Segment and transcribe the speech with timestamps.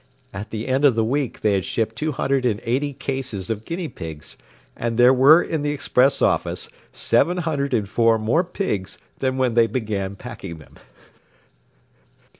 [0.33, 3.65] At the end of the week they had shipped two hundred and eighty cases of
[3.65, 4.35] guinea pigs,
[4.75, 9.53] and there were in the express office seven hundred and four more pigs than when
[9.53, 10.77] they began packing them.